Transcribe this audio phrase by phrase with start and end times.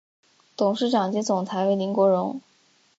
[0.57, 2.41] 董事长及总裁为林国荣。